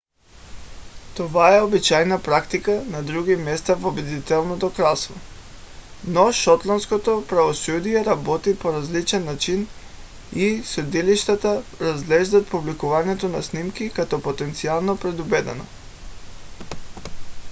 [1.15, 5.13] това е обичайна практика на други места в обединеното кралство
[6.07, 9.67] но шотландското правосъдие работи по различен начин
[10.35, 15.65] и съдилищата разглеждат публикуването на снимки като потенциално предубедено